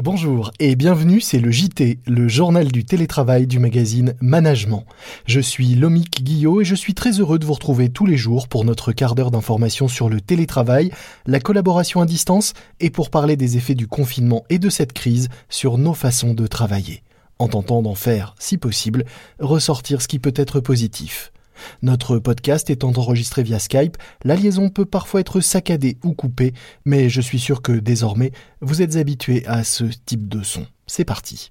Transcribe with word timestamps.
Bonjour 0.00 0.52
et 0.60 0.76
bienvenue, 0.76 1.20
c'est 1.20 1.40
le 1.40 1.50
JT, 1.50 1.98
le 2.06 2.28
journal 2.28 2.70
du 2.70 2.84
télétravail 2.84 3.48
du 3.48 3.58
magazine 3.58 4.14
Management. 4.20 4.84
Je 5.26 5.40
suis 5.40 5.74
Lomique 5.74 6.22
Guillot 6.22 6.60
et 6.60 6.64
je 6.64 6.76
suis 6.76 6.94
très 6.94 7.18
heureux 7.18 7.40
de 7.40 7.44
vous 7.44 7.54
retrouver 7.54 7.88
tous 7.88 8.06
les 8.06 8.16
jours 8.16 8.46
pour 8.46 8.64
notre 8.64 8.92
quart 8.92 9.16
d'heure 9.16 9.32
d'information 9.32 9.88
sur 9.88 10.08
le 10.08 10.20
télétravail, 10.20 10.92
la 11.26 11.40
collaboration 11.40 12.00
à 12.00 12.06
distance 12.06 12.52
et 12.78 12.90
pour 12.90 13.10
parler 13.10 13.34
des 13.34 13.56
effets 13.56 13.74
du 13.74 13.88
confinement 13.88 14.44
et 14.50 14.60
de 14.60 14.70
cette 14.70 14.92
crise 14.92 15.30
sur 15.48 15.78
nos 15.78 15.94
façons 15.94 16.32
de 16.32 16.46
travailler, 16.46 17.02
en 17.40 17.48
tentant 17.48 17.82
d'en 17.82 17.96
faire, 17.96 18.36
si 18.38 18.56
possible, 18.56 19.04
ressortir 19.40 20.00
ce 20.00 20.06
qui 20.06 20.20
peut 20.20 20.34
être 20.36 20.60
positif. 20.60 21.32
Notre 21.82 22.18
podcast 22.18 22.70
étant 22.70 22.92
enregistré 22.96 23.42
via 23.42 23.58
Skype, 23.58 23.96
la 24.24 24.36
liaison 24.36 24.68
peut 24.68 24.86
parfois 24.86 25.20
être 25.20 25.40
saccadée 25.40 25.96
ou 26.04 26.12
coupée, 26.12 26.52
mais 26.84 27.08
je 27.08 27.20
suis 27.20 27.38
sûr 27.38 27.62
que 27.62 27.72
désormais, 27.72 28.32
vous 28.60 28.82
êtes 28.82 28.96
habitué 28.96 29.44
à 29.46 29.64
ce 29.64 29.84
type 30.06 30.28
de 30.28 30.42
son. 30.42 30.66
C'est 30.86 31.04
parti. 31.04 31.50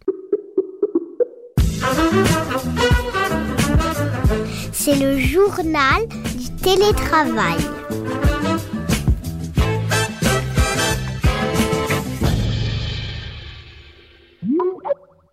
C'est 4.72 4.96
le 4.96 5.20
journal 5.20 6.08
du 6.38 6.50
télétravail. 6.62 7.58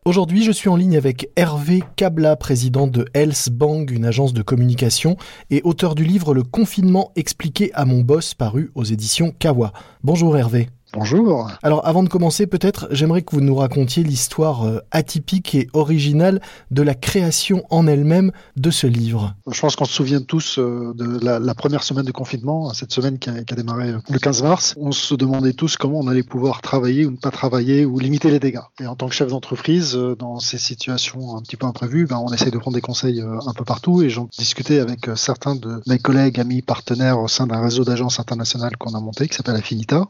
Aujourd'hui, 0.07 0.43
je 0.43 0.53
suis 0.53 0.69
en 0.69 0.77
ligne 0.77 0.99
avec 0.99 1.31
Hervé 1.35 1.83
Kabla, 1.97 2.37
président 2.37 2.87
de 2.87 3.07
Health 3.15 3.49
Bang, 3.51 3.91
une 3.91 4.05
agence 4.05 4.35
de 4.35 4.43
communication, 4.43 5.17
et 5.49 5.63
auteur 5.65 5.95
du 5.95 6.05
livre 6.05 6.35
Le 6.35 6.43
confinement 6.43 7.11
expliqué 7.17 7.73
à 7.73 7.87
mon 7.87 8.03
boss, 8.03 8.35
paru 8.35 8.71
aux 8.75 8.85
éditions 8.85 9.35
Kawa. 9.39 9.73
Bonjour 10.03 10.37
Hervé. 10.37 10.69
Bonjour. 10.95 11.51
Alors 11.65 11.85
avant 11.85 12.05
de 12.05 12.09
commencer, 12.09 12.47
peut-être 12.47 12.87
j'aimerais 12.93 13.23
que 13.23 13.35
vous 13.35 13.41
nous 13.41 13.57
racontiez 13.57 14.05
l'histoire 14.05 14.65
euh, 14.65 14.79
atypique 14.93 15.57
et 15.57 15.69
originale 15.73 16.41
de 16.71 16.83
la 16.83 16.95
création 16.95 17.65
en 17.71 17.89
elle-même 17.89 18.31
de 18.57 18.71
ce 18.71 18.87
livre. 18.87 19.35
Je 19.51 19.61
pense 19.61 19.75
qu'on 19.75 19.87
se 19.87 19.93
souvient 19.93 20.21
tous 20.21 20.61
euh, 20.61 20.93
de 20.95 21.19
la, 21.21 21.55
première 21.57 21.83
semaine 21.83 22.05
de 22.05 22.13
confinement, 22.13 22.73
cette 22.75 22.93
semaine 22.93 23.19
qui 23.19 23.29
a, 23.29 23.43
démarré 23.43 23.93
le 24.09 24.19
15 24.21 24.45
mars. 24.45 24.75
On 24.79 24.93
se 24.93 25.17
demandait 25.17 25.53
tous 25.53 25.77
comment 25.77 25.99
on 25.99 26.07
allait 26.07 26.23
pouvoir 26.23 26.61
travailler 26.61 27.07
ou 27.07 27.11
ne 27.11 27.17
pas 27.17 27.33
travailler 27.33 27.85
ou 27.85 27.99
limiter 27.99 28.31
les 28.31 28.39
dégâts. 28.39 28.61
Et 28.81 28.87
en 28.87 28.95
tant 28.95 29.09
que 29.09 29.15
chef 29.15 29.29
d'entreprise, 29.29 29.97
euh, 29.97 30.15
dans 30.15 30.39
ces 30.39 30.59
situations 30.59 31.37
un 31.37 31.43
petit 31.43 31.57
peu 31.57 31.67
imprévues, 31.67 32.07
ben, 32.07 32.23
on 32.25 32.33
essaye 32.33 32.53
de 32.53 32.59
prendre 32.59 32.77
des 32.77 32.81
conseils 32.81 33.21
un 33.21 33.53
peu 33.53 33.65
partout 33.65 34.03
et 34.03 34.11
j'en 34.11 34.29
discutais 34.39 34.79
avec 34.79 35.11
certains 35.17 35.57
de 35.57 35.83
mes 35.89 35.99
collègues, 35.99 36.39
amis, 36.39 36.63
partenaires 36.63 37.19
au 37.19 37.27
sein 37.27 37.49
d'un 37.49 37.61
réseau 37.61 37.85
d'agences 37.85 38.21
internationales 38.21 38.77
qu'on 38.77 38.95
a 38.95 39.01
monté 39.01 39.27
qui 39.27 39.35
s'appelle 39.35 39.57
Affinita. 39.57 40.07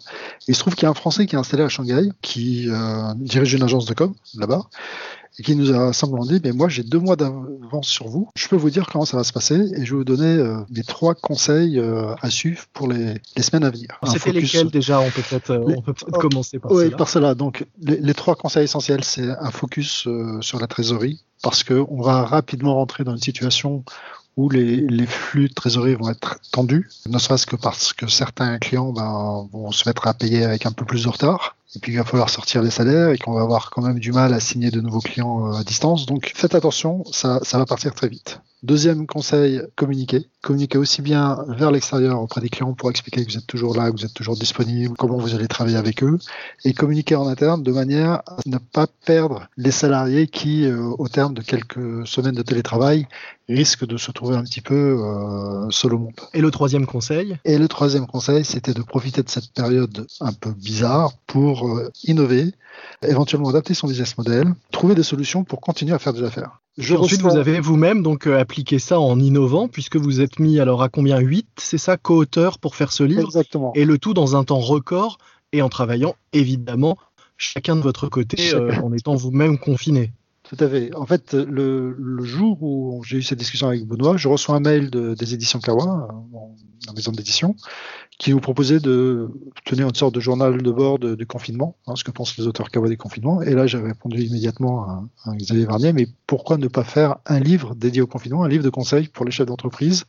Et 0.47 0.53
il 0.53 0.55
se 0.55 0.61
trouve 0.61 0.73
qu'il 0.75 0.84
y 0.84 0.86
a 0.86 0.91
un 0.91 0.94
Français 0.94 1.27
qui 1.27 1.36
est 1.36 1.39
installé 1.39 1.62
à 1.62 1.69
Shanghai, 1.69 2.11
qui 2.22 2.69
euh, 2.69 3.14
dirige 3.17 3.55
une 3.55 3.62
agence 3.62 3.86
de 3.86 3.94
com 3.94 4.14
là-bas, 4.36 4.62
et 5.39 5.42
qui 5.42 5.56
nous 5.56 5.72
a 5.72 5.92
simplement 5.92 6.25
dit, 6.25 6.41
mais 6.44 6.53
moi 6.53 6.69
j'ai 6.69 6.83
deux 6.83 6.98
mois 6.98 7.16
d'avance 7.16 7.89
sur 7.89 8.06
vous, 8.06 8.28
je 8.36 8.47
peux 8.48 8.56
vous 8.56 8.70
dire 8.70 8.86
comment 8.91 9.05
ça 9.05 9.16
va 9.16 9.25
se 9.25 9.33
passer, 9.33 9.55
et 9.55 9.84
je 9.84 9.92
vais 9.92 9.98
vous 9.98 10.05
donner 10.05 10.27
euh, 10.27 10.58
mes 10.70 10.83
trois 10.83 11.14
conseils 11.14 11.78
euh, 11.78 12.14
à 12.20 12.31
suivre 12.31 12.64
pour 12.72 12.89
les, 12.89 13.14
semaines 13.41 13.64
à 13.64 13.70
venir. 13.70 13.89
C'était 14.05 14.33
lesquels 14.33 14.70
déjà 14.70 15.00
On 15.00 15.11
peut 15.11 15.22
peut-être 15.28 15.83
peut 15.83 15.92
oh, 16.12 16.19
commencer 16.19 16.58
par 16.58 16.72
Oui, 16.72 16.91
par 16.91 17.09
cela. 17.09 17.34
Donc 17.34 17.66
les, 17.81 17.98
les, 17.98 18.14
trois 18.14 18.36
conseils 18.36 18.64
essentiels, 18.64 19.05
c'est 19.05 19.28
un 19.28 19.50
focus 19.50 20.09
sur 20.41 20.61
la 20.61 20.66
trésorerie, 20.66 21.25
parce 21.42 21.64
qu'on 21.64 22.00
va 22.00 22.25
rapidement 22.25 22.75
rentrer 22.75 23.05
dans 23.05 23.12
une 23.12 23.22
situation 23.22 23.84
où 24.37 24.49
les, 24.49 25.07
flux 25.07 25.49
de 25.49 25.55
trésorerie 25.55 25.95
vont 25.95 26.11
être 26.11 26.39
tendus, 26.51 26.89
ne 27.09 27.19
serait-ce 27.19 27.47
que 27.47 27.57
parce 27.57 27.93
que 27.93 28.07
certains 28.07 28.59
clients 28.59 28.93
ben, 28.93 29.49
vont 29.53 29.71
se 29.71 29.89
mettre 29.89 30.07
à 30.07 30.15
payer 30.15 30.45
avec 30.45 30.67
un 30.67 30.73
peu 30.73 30.85
plus 30.85 31.05
de 31.05 31.09
retard, 31.09 31.57
et 31.77 31.79
puis 31.79 31.93
il 31.93 31.97
va 31.97 32.05
falloir 32.05 32.31
sortir 32.31 32.62
les 32.62 32.71
salaires 32.71 33.11
et 33.11 33.19
qu'on 33.19 33.33
va 33.33 33.43
avoir 33.43 33.71
quand 33.71 33.83
même 33.83 33.99
du 33.99 34.12
mal 34.12 34.35
à 34.35 34.41
signer 34.41 34.71
de 34.71 34.81
nouveaux 34.81 35.01
clients 35.01 35.53
euh, 35.53 35.59
à 35.59 35.65
distance. 35.65 36.07
Donc 36.07 36.33
faites 36.35 36.55
attention, 36.55 37.05
ça 37.12 37.41
va 37.53 37.67
partir 37.67 37.95
très 37.95 38.09
vite. 38.09 38.41
Deuxième 38.65 39.07
conseil, 39.07 39.61
communiquer. 39.77 40.27
Communiquer 40.43 40.79
aussi 40.79 41.03
bien 41.03 41.44
vers 41.49 41.71
l'extérieur 41.71 42.19
auprès 42.22 42.41
des 42.41 42.49
clients 42.49 42.72
pour 42.72 42.88
expliquer 42.88 43.22
que 43.22 43.31
vous 43.31 43.37
êtes 43.37 43.47
toujours 43.47 43.77
là, 43.77 43.91
que 43.91 43.97
vous 43.99 44.06
êtes 44.06 44.15
toujours 44.15 44.37
disponible, 44.37 44.97
comment 44.97 45.19
vous 45.19 45.34
allez 45.34 45.49
travailler 45.49 45.77
avec 45.77 46.03
eux, 46.03 46.19
et 46.65 46.72
communiquer 46.72 47.15
en 47.15 47.27
interne 47.27 47.62
de 47.62 47.72
manière 47.72 48.22
à 48.27 48.38
ne 48.47 48.56
pas 48.56 48.87
perdre 49.05 49.49
les 49.59 49.71
salariés 49.71 50.28
qui, 50.28 50.65
euh, 50.65 50.81
au 50.97 51.09
terme 51.09 51.34
de 51.34 51.43
quelques 51.43 52.06
semaines 52.06 52.37
de 52.37 52.41
télétravail, 52.41 53.06
risquent 53.50 53.84
de 53.84 53.99
se 53.99 54.11
trouver 54.12 54.34
un 54.34 54.44
petit 54.44 54.62
peu 54.62 54.97
euh, 54.99 55.71
seul 55.71 55.93
au 55.93 55.99
monde. 55.99 56.19
Et 56.33 56.41
le 56.41 56.50
troisième 56.50 56.87
conseil? 56.87 57.37
Et 57.44 57.59
le 57.59 57.69
troisième 57.69 58.06
conseil, 58.06 58.47
c'était 58.47 58.72
de 58.72 58.81
profiter 58.81 59.22
de 59.22 59.28
cette 59.28 59.53
période 59.53 60.06
un 60.22 60.33
peu 60.33 60.53
bizarre 60.53 61.12
pour 61.27 61.69
euh, 61.69 61.93
innover, 62.05 62.55
éventuellement 63.06 63.50
adapter 63.50 63.75
son 63.75 63.88
business 63.88 64.17
model, 64.17 64.55
trouver 64.71 64.94
des 64.94 65.03
solutions 65.03 65.44
pour 65.44 65.61
continuer 65.61 65.93
à 65.93 65.99
faire 65.99 66.15
des 66.15 66.22
affaires. 66.22 66.62
Je 66.77 66.97
ensuite, 66.97 67.23
vous 67.23 67.37
avez 67.37 67.61
vous-même 67.61 68.03
donc 68.03 68.27
euh, 68.27 68.39
appliqué 68.39 68.79
ça 68.79 68.99
en 68.99 69.21
innovant, 69.21 69.69
puisque 69.69 69.97
vous 69.97 70.21
êtes 70.21 70.41
mis 70.41 70.59
alors 70.59 70.83
à 70.83 70.89
combien? 70.89 71.19
8, 71.21 71.47
c'est 71.59 71.79
ça, 71.79 71.97
co-auteurs 71.97 72.59
pour 72.59 72.75
faire 72.75 72.93
ce 72.93 73.05
livre? 73.05 73.23
Exactement. 73.23 73.73
Et 73.75 73.85
le 73.85 73.99
tout 73.99 74.12
dans 74.12 74.35
un 74.35 74.43
temps 74.43 74.59
record 74.59 75.19
et 75.53 75.62
en 75.62 75.69
travaillant 75.69 76.17
évidemment 76.33 76.97
chacun 77.37 77.77
de 77.77 77.81
votre 77.81 78.09
côté 78.09 78.55
euh, 78.55 78.75
en 78.83 78.93
étant 78.93 79.15
vous-même 79.15 79.59
confiné. 79.59 80.12
Tout 80.43 80.57
à 80.59 80.69
fait. 80.69 80.95
En 80.95 81.07
fait, 81.07 81.33
le, 81.35 81.97
jour 82.23 82.62
où 82.62 83.03
j'ai 83.05 83.19
eu 83.19 83.23
cette 83.23 83.39
discussion 83.39 83.69
avec 83.69 83.87
Benoît, 83.87 84.17
je 84.17 84.29
reçois 84.29 84.56
un 84.56 84.61
mail 84.61 84.91
des 84.91 85.35
éditions 85.35 85.59
Kawa, 85.59 86.09
la 86.87 86.93
maison 86.93 87.12
d'édition, 87.12 87.56
qui 88.19 88.32
vous 88.32 88.41
proposait 88.41 88.80
de 88.80 89.28
tenir 89.64 89.88
une 89.88 89.94
sorte 89.94 90.14
de 90.14 90.20
journal 90.20 90.62
de 90.62 90.70
bord 90.70 90.98
du 90.98 91.26
confinement, 91.26 91.76
hein, 91.86 91.94
ce 91.97 92.04
que 92.04 92.10
pensent 92.10 92.36
les 92.38 92.47
auteurs 92.47 92.70
Kawa 92.70 92.88
des 92.88 92.97
confinements. 92.97 93.42
Et 93.42 93.54
là, 93.54 93.66
j'ai 93.66 93.78
répondu 93.78 94.22
immédiatement 94.22 94.84
à, 95.25 95.34
Xavier 95.36 95.64
Varnier, 95.64 95.92
mais 95.92 96.06
pourquoi 96.26 96.56
ne 96.56 96.69
pas 96.69 96.84
faire 96.84 97.16
un 97.26 97.41
livre 97.41 97.75
dédié 97.75 98.02
au 98.02 98.06
confinement, 98.06 98.44
un 98.44 98.48
livre 98.48 98.64
de 98.64 98.70
conseils 98.70 99.08
pour 99.08 99.25
les 99.25 99.32
chefs 99.32 99.47
d'entreprise? 99.47 100.04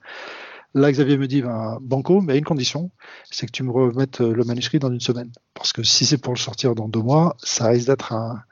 Là, 0.75 0.91
Xavier 0.91 1.17
me 1.17 1.25
dit, 1.25 1.41
ben, 1.41 1.77
banco, 1.81 2.19
mais 2.21 2.33
à 2.33 2.35
une 2.35 2.43
condition, 2.43 2.91
c'est 3.31 3.45
que 3.45 3.51
tu 3.51 3.63
me 3.63 3.71
remettes 3.71 4.19
le 4.19 4.43
manuscrit 4.43 4.77
dans 4.77 4.91
une 4.91 4.99
semaine. 4.99 5.31
Parce 5.53 5.72
que 5.72 5.83
si 5.83 6.05
c'est 6.05 6.17
pour 6.17 6.33
le 6.33 6.39
sortir 6.39 6.75
dans 6.75 6.89
deux 6.89 7.01
mois, 7.01 7.37
ça 7.41 7.69
risque 7.69 7.87
d'être 7.87 8.11
un, 8.11 8.43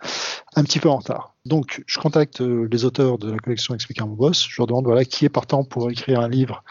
un 0.56 0.64
petit 0.64 0.80
peu 0.80 0.90
en 0.90 0.98
retard. 0.98 1.36
Donc, 1.46 1.84
je 1.88 2.00
contacte 2.00 2.42
euh, 2.42 2.68
les 2.72 2.86
auteurs 2.86 3.18
de 3.18 3.32
la 3.32 3.38
collection 3.38 3.74
Expliquer 3.74 4.04
à 4.04 4.06
mon 4.06 4.14
boss. 4.14 4.46
Je 4.48 4.56
leur 4.62 4.68
demande 4.68 4.86
voilà, 4.86 5.04
qui 5.04 5.26
est 5.26 5.30
partant 5.30 5.64
pour 5.64 5.90
écrire 5.92 6.20
un 6.20 6.30
livre 6.30 6.64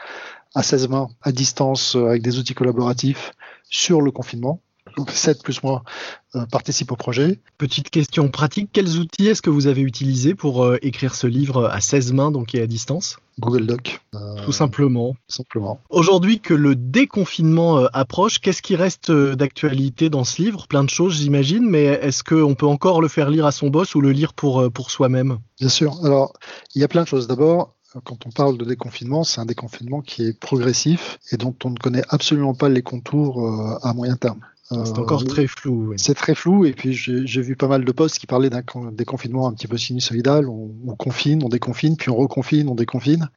à 0.54 0.62
16 0.62 0.88
mains, 0.88 1.08
à 1.22 1.32
distance, 1.32 1.96
euh, 1.96 2.08
avec 2.08 2.22
des 2.22 2.38
outils 2.38 2.54
collaboratifs 2.54 3.32
sur 3.70 4.00
le 4.00 4.10
confinement. 4.10 4.60
Donc 4.96 5.10
7 5.10 5.42
plus 5.42 5.62
moi 5.62 5.84
euh, 6.34 6.44
participent 6.46 6.92
au 6.92 6.96
projet. 6.96 7.38
Petite 7.56 7.88
question 7.88 8.28
pratique, 8.28 8.68
quels 8.72 8.98
outils 8.98 9.28
est-ce 9.28 9.40
que 9.40 9.48
vous 9.48 9.66
avez 9.66 9.80
utilisés 9.80 10.34
pour 10.34 10.64
euh, 10.64 10.76
écrire 10.82 11.14
ce 11.14 11.26
livre 11.26 11.66
à 11.66 11.80
16 11.80 12.12
mains 12.12 12.30
donc 12.30 12.54
et 12.54 12.60
à 12.60 12.66
distance? 12.66 13.16
Google 13.40 13.64
Doc. 13.64 14.00
Tout 14.44 14.52
simplement. 14.52 15.16
simplement. 15.26 15.80
Aujourd'hui 15.88 16.40
que 16.40 16.52
le 16.52 16.74
déconfinement 16.74 17.86
approche, 17.94 18.40
qu'est-ce 18.40 18.60
qui 18.60 18.76
reste 18.76 19.10
d'actualité 19.10 20.10
dans 20.10 20.24
ce 20.24 20.42
livre? 20.42 20.66
Plein 20.68 20.84
de 20.84 20.90
choses 20.90 21.14
j'imagine, 21.14 21.64
mais 21.64 21.84
est-ce 21.84 22.22
qu'on 22.22 22.54
peut 22.54 22.66
encore 22.66 23.00
le 23.00 23.08
faire 23.08 23.30
lire 23.30 23.46
à 23.46 23.52
son 23.52 23.68
boss 23.68 23.94
ou 23.94 24.02
le 24.02 24.12
lire 24.12 24.34
pour, 24.34 24.70
pour 24.70 24.90
soi-même? 24.90 25.38
Bien 25.58 25.70
sûr. 25.70 26.04
Alors, 26.04 26.34
il 26.74 26.82
y 26.82 26.84
a 26.84 26.88
plein 26.88 27.04
de 27.04 27.08
choses. 27.08 27.26
D'abord, 27.26 27.74
quand 28.04 28.26
on 28.26 28.30
parle 28.30 28.58
de 28.58 28.64
déconfinement, 28.64 29.24
c'est 29.24 29.40
un 29.40 29.46
déconfinement 29.46 30.00
qui 30.00 30.24
est 30.24 30.38
progressif 30.38 31.18
et 31.30 31.36
dont 31.36 31.54
on 31.64 31.70
ne 31.70 31.76
connaît 31.76 32.02
absolument 32.08 32.54
pas 32.54 32.68
les 32.68 32.82
contours 32.82 33.46
euh, 33.46 33.78
à 33.82 33.92
moyen 33.92 34.16
terme. 34.16 34.40
C'est 34.70 34.98
encore 34.98 35.22
euh, 35.22 35.26
très 35.26 35.46
flou. 35.46 35.92
C'est 35.96 36.14
très 36.14 36.34
flou 36.34 36.64
et 36.64 36.72
puis 36.72 36.94
j'ai 36.94 37.42
vu 37.42 37.56
pas 37.56 37.66
mal 37.66 37.84
de 37.84 37.92
posts 37.92 38.18
qui 38.18 38.26
parlaient 38.26 38.48
d'un 38.48 38.62
déconfinement 38.92 39.46
un 39.46 39.52
petit 39.52 39.66
peu 39.66 39.76
sinusoïdal. 39.76 40.48
On, 40.48 40.70
on, 40.86 40.96
confine, 40.96 41.42
on 41.44 41.48
déconfine, 41.48 41.96
puis 41.96 42.10
on 42.10 42.16
reconfine, 42.16 42.68
on 42.68 42.74
déconfine. 42.74 43.28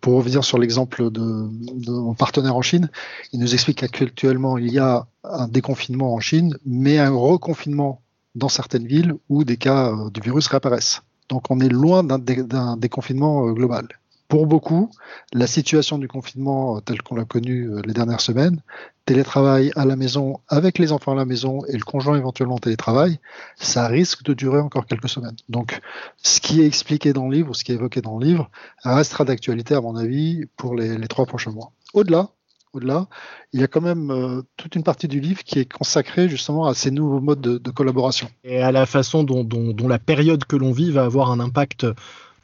Pour 0.00 0.14
revenir 0.14 0.44
sur 0.44 0.58
l'exemple 0.58 1.10
de, 1.10 1.48
de, 1.50 1.90
mon 1.90 2.14
partenaire 2.14 2.54
en 2.54 2.62
Chine, 2.62 2.88
il 3.32 3.40
nous 3.40 3.54
explique 3.54 3.78
qu'actuellement 3.78 4.58
il 4.58 4.72
y 4.72 4.78
a 4.78 5.08
un 5.24 5.48
déconfinement 5.48 6.14
en 6.14 6.20
Chine, 6.20 6.56
mais 6.64 6.98
un 6.98 7.10
reconfinement 7.10 8.02
dans 8.36 8.48
certaines 8.48 8.86
villes 8.86 9.14
où 9.28 9.42
des 9.42 9.56
cas 9.56 9.90
euh, 9.90 10.10
du 10.10 10.20
virus 10.20 10.46
réapparaissent. 10.46 11.02
Donc 11.28 11.50
on 11.50 11.60
est 11.60 11.68
loin 11.68 12.04
d'un 12.04 12.76
déconfinement 12.76 13.46
euh, 13.46 13.52
global. 13.52 13.88
Pour 14.28 14.46
beaucoup, 14.46 14.90
la 15.32 15.46
situation 15.46 15.98
du 15.98 16.08
confinement 16.08 16.76
euh, 16.76 16.80
telle 16.80 17.00
qu'on 17.02 17.14
l'a 17.14 17.24
connue 17.24 17.70
euh, 17.70 17.82
les 17.84 17.92
dernières 17.92 18.20
semaines, 18.20 18.60
télétravail 19.04 19.70
à 19.76 19.84
la 19.84 19.94
maison 19.94 20.40
avec 20.48 20.78
les 20.78 20.90
enfants 20.90 21.12
à 21.12 21.14
la 21.14 21.24
maison 21.24 21.64
et 21.66 21.76
le 21.76 21.84
conjoint 21.84 22.16
éventuellement 22.16 22.58
télétravail, 22.58 23.20
ça 23.56 23.86
risque 23.86 24.24
de 24.24 24.34
durer 24.34 24.58
encore 24.58 24.86
quelques 24.86 25.08
semaines. 25.08 25.36
Donc 25.48 25.80
ce 26.16 26.40
qui 26.40 26.60
est 26.60 26.66
expliqué 26.66 27.12
dans 27.12 27.28
le 27.28 27.36
livre, 27.36 27.54
ce 27.54 27.62
qui 27.62 27.70
est 27.70 27.76
évoqué 27.76 28.00
dans 28.00 28.18
le 28.18 28.26
livre, 28.26 28.50
restera 28.82 29.24
d'actualité 29.24 29.74
à 29.74 29.80
mon 29.80 29.94
avis 29.94 30.46
pour 30.56 30.74
les, 30.74 30.98
les 30.98 31.08
trois 31.08 31.26
prochains 31.26 31.52
mois. 31.52 31.70
Au-delà, 31.94 32.30
au-delà, 32.72 33.06
il 33.52 33.60
y 33.60 33.64
a 33.64 33.66
quand 33.66 33.80
même 33.80 34.10
euh, 34.10 34.42
toute 34.56 34.76
une 34.76 34.82
partie 34.82 35.08
du 35.08 35.20
livre 35.20 35.42
qui 35.44 35.58
est 35.58 35.70
consacrée 35.70 36.28
justement 36.28 36.66
à 36.66 36.74
ces 36.74 36.90
nouveaux 36.90 37.20
modes 37.20 37.40
de, 37.40 37.70
collaboration. 37.70 38.28
Et 38.44 38.60
à 38.60 38.72
la 38.72 38.86
façon 38.86 39.24
dont, 39.24 39.88
la 39.88 39.98
période 39.98 40.44
que 40.44 40.56
l'on 40.56 40.72
vit 40.72 40.90
va 40.90 41.04
avoir 41.04 41.30
un 41.30 41.40
impact 41.40 41.86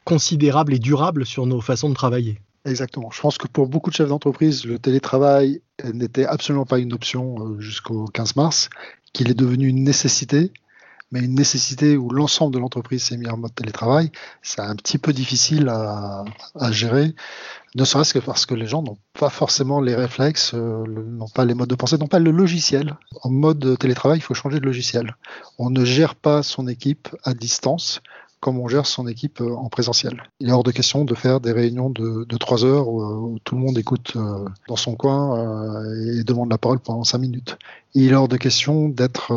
considérable 0.05 0.75
et 0.75 0.79
durable 0.79 1.27
sur 1.27 1.47
nos 1.47 1.61
façons 1.61 1.89
de 1.89 1.95
travailler. 1.95 2.41
Exactement. 2.65 3.11
Je 3.11 3.21
pense 3.21 3.39
que 3.39 3.49
pour 3.49 3.67
beaucoup 3.67 3.91
de 3.91 3.95
chefs 3.95 4.09
d'entreprise, 4.09 4.65
le 4.65 4.79
télétravail 4.79 5.61
n'était 5.93 6.27
absolument 6.27 6.65
pas 6.65 6.79
une 6.79 6.93
option 6.93 7.37
euh, 7.41 7.61
jusqu'au 7.61 8.07
15 8.07 8.37
mars, 8.37 8.71
qu'il 9.13 9.31
est 9.31 9.35
devenu 9.35 9.69
une 9.69 9.83
nécessité, 9.83 10.53
mais 11.13 11.21
une 11.21 11.35
nécessité 11.35 11.97
où 11.97 12.11
l'ensemble 12.11 12.55
de 12.55 12.59
l'entreprise 12.59 13.05
s'est 13.05 13.17
mis 13.17 13.29
en 13.29 13.37
mode 13.37 13.55
télétravail, 13.55 14.11
c'est 14.43 14.61
un 14.61 14.75
petit 14.75 14.99
peu 14.99 15.13
difficile 15.13 15.69
à, 15.69 16.25
gérer, 16.73 17.15
ne 17.75 17.85
serait-ce 17.85 18.15
que 18.15 18.19
parce 18.19 18.47
que 18.47 18.55
les 18.55 18.67
gens 18.67 18.83
n'ont 18.83 18.99
pas 19.19 19.31
forcément 19.31 19.81
les 19.81 19.95
réflexes, 19.95 20.53
euh, 20.55 20.85
n'ont 20.87 21.29
pas 21.29 21.45
les 21.45 21.55
modes 21.55 21.69
de 21.69 21.75
pensée, 21.75 21.97
n'ont 21.99 22.07
pas 22.07 22.19
le 22.19 22.31
logiciel. 22.31 22.97
En 23.23 23.31
mode 23.31 23.79
télétravail, 23.79 24.19
il 24.19 24.23
faut 24.23 24.35
changer 24.35 24.59
de 24.59 24.67
logiciel. 24.67 25.17
On 25.59 25.71
ne 25.71 25.85
gère 25.85 26.15
pas 26.15 26.43
son 26.43 26.67
équipe 26.67 27.09
à 27.25 27.35
distance 27.35 28.01
comme 28.43 28.59
on 28.59 28.67
gère 28.67 28.87
son 28.87 29.07
équipe 29.07 29.41
euh, 29.41 29.55
en 29.55 29.69
présentiel. 29.69 30.21
Il 30.41 30.49
est 30.49 30.53
hors 30.53 30.65
de 30.65 30.73
question 30.73 31.05
de 31.05 31.15
faire 31.15 31.41
des 31.41 31.53
réunions 31.53 31.91
de, 31.91 32.25
de 32.29 32.37
3 32.37 32.65
heures 32.65 32.89
où, 32.89 33.39
tout 33.45 33.55
le 33.55 33.61
monde 33.61 33.79
écoute 33.79 34.15
euh, 34.17 34.45
dans 34.67 34.77
son 34.77 34.97
coin 34.97 35.39
euh, 35.39 36.19
et 36.19 36.25
demande 36.25 36.51
la 36.51 36.59
parole 36.59 36.81
pendant 36.81 37.05
5 37.05 37.19
minutes. 37.19 37.57
Il 37.95 38.11
est 38.11 38.15
hors 38.17 38.27
de 38.27 38.37
question 38.37 38.89
d'être 38.89 39.33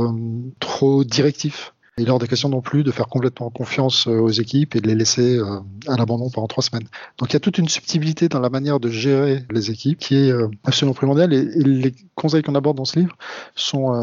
trop 0.59 1.03
directif 1.03 1.74
il 1.97 2.09
est 2.09 2.11
hors 2.11 2.19
de 2.19 2.25
question 2.25 2.49
non 2.49 2.59
plus 2.59 2.83
de 2.83 2.91
faire 2.91 3.07
complètement 3.07 3.49
confiance 3.49 4.07
euh, 4.07 4.19
aux 4.19 4.29
équipes 4.29 4.75
et 4.75 4.81
de 4.81 4.87
les 4.87 4.95
laisser 4.95 5.37
euh, 5.37 5.61
à 5.87 5.95
l'abandon 5.95 6.29
pendant 6.29 6.47
trois 6.47 6.61
semaines. 6.61 6.87
Donc 7.17 7.29
il 7.29 7.33
y 7.33 7.35
a 7.37 7.39
toute 7.39 7.57
une 7.57 7.69
subtilité 7.69 8.27
dans 8.27 8.41
la 8.41 8.49
manière 8.49 8.81
de 8.81 8.89
gérer 8.89 9.45
les 9.49 9.71
équipes 9.71 9.97
qui 9.97 10.15
est 10.15 10.29
euh, 10.29 10.49
absolument 10.65 10.93
primordiale 10.93 11.31
et, 11.31 11.45
les 11.45 11.95
conseils 12.15 12.41
qu'on 12.41 12.53
aborde 12.55 12.75
dans 12.75 12.85
ce 12.85 12.99
livre 12.99 13.15
sont, 13.55 13.93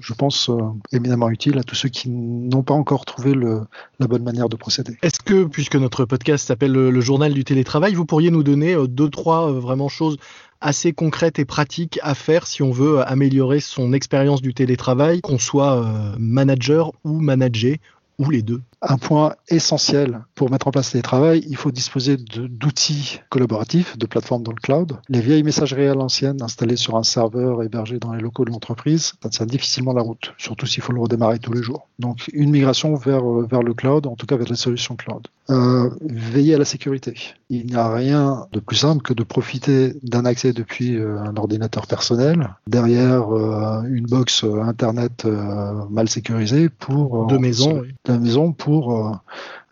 je 0.00 0.14
pense, 0.14 0.50
éminemment 0.92 1.30
utiles 1.30 1.58
à 1.58 1.62
tous 1.62 1.74
ceux 1.74 1.88
qui 1.88 2.10
n'ont 2.10 2.62
pas 2.62 2.74
encore 2.74 3.04
trouvé 3.04 3.34
la 3.34 4.06
bonne 4.06 4.22
manière 4.22 4.48
de 4.48 4.56
procéder. 4.56 4.96
Est-ce 5.02 5.20
que, 5.20 5.44
puisque 5.44 5.76
notre 5.76 6.04
podcast 6.04 6.46
s'appelle 6.46 6.72
le, 6.72 7.00
journal 7.00 7.32
du 7.32 7.44
télétravail, 7.44 7.94
vous 7.94 8.04
pourriez 8.04 8.30
nous 8.30 8.42
donner 8.42 8.76
deux, 8.88 9.08
trois 9.08 9.50
vraiment 9.52 9.88
choses 9.88 10.18
assez 10.60 10.92
concrète 10.92 11.38
et 11.38 11.44
pratique 11.44 11.98
à 12.02 12.14
faire 12.14 12.46
si 12.46 12.62
on 12.62 12.70
veut 12.70 13.00
améliorer 13.08 13.60
son 13.60 13.92
expérience 13.92 14.42
du 14.42 14.54
télétravail, 14.54 15.20
qu'on 15.20 15.38
soit 15.38 15.84
euh, 15.84 16.16
manager 16.18 16.92
ou 17.04 17.20
manager 17.20 17.76
ou 18.18 18.30
les 18.30 18.42
deux 18.42 18.62
un 18.82 18.96
point 18.96 19.34
essentiel 19.48 20.20
pour 20.34 20.50
mettre 20.50 20.68
en 20.68 20.70
place 20.70 20.88
le 20.88 20.92
télétravail, 20.92 21.44
il 21.48 21.56
faut 21.56 21.70
disposer 21.70 22.16
d'outils 22.16 23.20
collaboratifs, 23.28 23.98
de 23.98 24.06
plateformes 24.06 24.42
dans 24.42 24.52
le 24.52 24.60
cloud. 24.60 24.98
Les 25.08 25.20
vieilles 25.20 25.42
messageries 25.42 25.88
à 25.88 25.94
l'ancienne 25.94 26.42
installées 26.42 26.76
sur 26.76 26.96
un 26.96 27.02
serveur 27.02 27.62
hébergé 27.62 27.98
dans 27.98 28.12
les 28.12 28.20
locaux 28.20 28.44
de 28.44 28.50
l'entreprise, 28.50 29.14
ça 29.22 29.28
tient 29.28 29.46
difficilement 29.46 29.92
la 29.92 30.02
route, 30.02 30.34
surtout 30.38 30.66
s'il 30.66 30.82
faut 30.82 30.92
le 30.92 31.00
redémarrer 31.00 31.38
tous 31.38 31.52
les 31.52 31.62
jours. 31.62 31.88
Donc 31.98 32.28
une 32.32 32.50
migration 32.50 32.94
vers, 32.94 33.24
vers 33.24 33.62
le 33.62 33.74
cloud, 33.74 34.06
en 34.06 34.16
tout 34.16 34.26
cas 34.26 34.36
vers 34.36 34.48
les 34.48 34.56
solutions 34.56 34.96
cloud. 34.96 35.28
Euh, 35.50 35.88
veiller 36.02 36.56
à 36.56 36.58
la 36.58 36.66
sécurité. 36.66 37.14
Il 37.48 37.64
n'y 37.64 37.74
a 37.74 37.90
rien 37.90 38.46
de 38.52 38.60
plus 38.60 38.76
simple 38.76 39.00
que 39.00 39.14
de 39.14 39.22
profiter 39.22 39.94
d'un 40.02 40.26
accès 40.26 40.52
depuis 40.52 40.96
euh, 40.96 41.18
un 41.22 41.34
ordinateur 41.38 41.86
personnel 41.86 42.50
derrière 42.66 43.34
euh, 43.34 43.80
une 43.88 44.04
box 44.04 44.44
internet 44.44 45.26
mal 45.88 46.06
sécurisée 46.10 46.68
pour 46.68 47.26
de 47.28 47.38
maison, 47.38 47.82
de 48.04 48.12
maison 48.18 48.52
pour 48.52 48.67
pour 48.68 48.92
euh, 48.92 49.12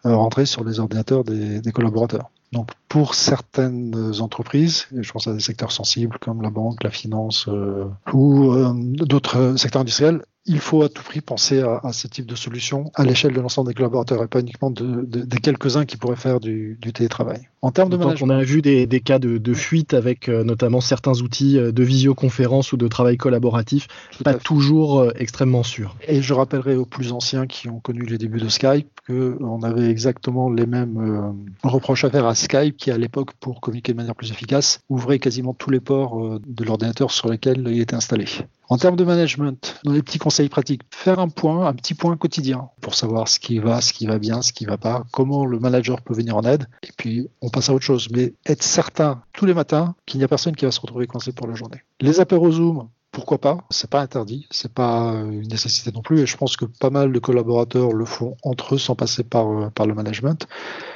euh, 0.07 0.17
rentrer 0.17 0.47
sur 0.47 0.65
les 0.65 0.81
ordinateurs 0.81 1.23
des, 1.23 1.61
collaborateurs. 1.71 2.31
Donc 2.53 2.71
pour 2.89 3.15
certaines 3.15 3.95
entreprises, 4.21 4.87
je 4.99 5.13
pense 5.13 5.27
à 5.27 5.35
des 5.35 5.41
secteurs 5.41 5.71
sensibles 5.71 6.17
comme 6.19 6.41
la 6.41 6.49
banque, 6.49 6.83
la 6.83 6.91
finance 6.91 7.47
euh, 7.49 7.85
ou 8.15 8.55
d'autres 8.73 9.57
secteurs 9.59 9.83
industriels, 9.83 10.23
il 10.47 10.61
faut 10.61 10.83
à 10.83 10.89
tout 10.89 11.03
prix 11.03 11.21
penser 11.21 11.61
à, 11.61 11.93
ce 11.93 12.07
type 12.07 12.27
de 12.27 12.35
solution 12.35 12.91
à 12.95 13.05
l'échelle 13.05 13.33
de 13.33 13.41
l'ensemble 13.41 13.69
des 13.69 13.75
collaborateurs 13.75 14.23
et 14.23 14.29
pas 14.29 14.41
uniquement 14.41 14.71
de, 14.71 15.03
des 15.05 15.39
quelques-uns 15.39 15.85
qui 15.85 15.97
pourraient 15.97 16.17
faire 16.17 16.41
du, 16.41 16.79
télétravail. 16.95 17.49
En 17.63 17.73
termes 17.73 17.91
de 17.91 17.97
management, 17.97 18.27
on 18.27 18.31
a 18.31 18.43
vu 18.45 18.63
des, 18.63 19.01
cas 19.01 19.19
de, 19.19 19.55
fuite 19.55 19.95
avec 19.95 20.29
euh, 20.29 20.45
notamment 20.45 20.81
certains 20.81 21.21
outils 21.21 21.59
euh, 21.59 21.73
de 21.73 21.83
visioconférence 21.83 22.73
ou 22.73 22.77
de 22.77 22.87
travail 22.87 23.17
collaboratif, 23.17 23.89
pas 24.23 24.35
toujours 24.35 25.01
euh, 25.01 25.11
extrêmement 25.17 25.65
sûrs. 25.65 25.97
Et 26.07 26.23
je 26.23 26.33
rappellerai 26.33 26.77
aux 26.77 26.85
plus 26.85 27.13
anciens 27.13 27.47
qui 27.47 27.69
ont 27.69 27.81
connu 27.81 28.07
les 28.07 28.19
débuts 28.19 28.41
de 28.41 28.49
Skype 28.49 28.89
qu'on 29.07 29.63
avait 29.63 29.91
exactement 29.91 30.51
les 30.51 30.67
mêmes 30.67 31.35
reproches 31.63 32.05
à 32.05 32.11
faire 32.11 32.27
à 32.27 32.35
Skype 32.35 32.77
qui 32.77 32.91
à 32.91 32.99
l'époque, 32.99 33.33
pour 33.41 33.61
communiquer 33.61 33.93
de 33.93 33.97
manière 33.97 34.17
plus 34.17 34.33
efficace, 34.33 34.81
ouvrait 34.89 35.19
quasiment 35.19 35.55
tous 35.55 35.71
les 35.71 35.81
ports 35.81 36.41
de 36.45 36.65
l'ordinateur 36.65 37.13
sur 37.13 37.31
lesquels 37.31 37.65
il 37.69 37.81
était 37.81 37.95
installé. 37.95 38.27
En 38.69 38.79
termes 38.79 38.97
de 38.97 39.05
management, 39.05 39.79
dans 39.85 39.93
les 39.93 40.03
petits 40.03 40.19
conseils 40.19 40.36
pratiques, 40.49 40.83
faire 40.91 41.19
un 41.19 41.29
point, 41.29 41.67
un 41.67 41.75
petit 41.75 41.95
point 41.95 42.17
quotidien 42.17 42.69
pour 42.81 42.95
savoir 42.95 43.29
ce 43.29 43.39
qui 43.39 43.59
va, 43.59 43.81
ce 43.81 43.93
qui 43.93 44.07
va 44.07 44.19
bien, 44.19 44.43
ce 44.43 44.53
qui 44.53 44.65
va 44.65 44.77
pas, 44.77 45.05
comment 45.13 45.45
le 45.47 45.59
manager 45.59 46.03
peut 46.03 46.15
venir 46.15 46.37
en 46.37 46.43
aide, 46.43 46.67
et 46.83 46.91
puis 46.97 47.29
on 47.41 47.49
passe 47.49 47.69
à 47.69 47.75
autre 47.75 47.85
chose. 47.85 48.09
Mais 48.11 48.35
être 48.47 48.63
certain 48.63 49.23
tous 49.33 49.47
les 49.47 49.55
matins 49.55 49.95
qu'il 50.07 50.19
n'y 50.19 50.25
a 50.25 50.29
personne 50.29 50.55
qui 50.55 50.65
va 50.65 50.71
se 50.71 50.81
retrouver 50.81 51.07
coincé 51.07 51.33
pour 51.33 51.47
la 51.47 51.55
journée. 51.55 51.83
Les 52.01 52.21
apéros 52.21 52.53
Zoom, 52.53 52.89
pourquoi 53.17 53.39
pas 53.39 53.57
C'est 53.71 53.89
pas 53.89 54.03
interdit, 54.03 54.47
c'est 54.51 54.71
pas 54.71 55.15
une 55.15 55.49
nécessité 55.49 55.91
non 55.91 56.03
plus. 56.03 56.21
Et 56.21 56.27
je 56.27 56.37
pense 56.37 56.55
que 56.59 56.67
pas 56.67 56.91
mal 56.91 57.13
de 57.13 57.19
collaborateurs 57.19 57.95
le 57.95 58.05
font 58.05 58.37
entre 58.43 58.75
eux 58.75 58.79
sans 58.79 58.95
passer 58.95 59.25
par, 59.25 59.49
euh, 59.49 59.71
par 59.71 59.87
le 59.87 59.95
management. 59.95 60.47